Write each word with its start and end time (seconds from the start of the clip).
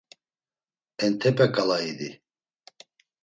Entepe 1.05 1.45
ǩala 1.53 1.77
idi. 1.91 2.09